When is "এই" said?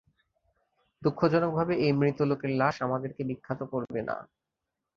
1.85-1.91